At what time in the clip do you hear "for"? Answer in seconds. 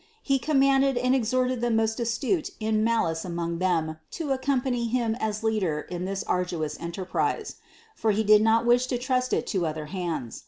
7.95-8.09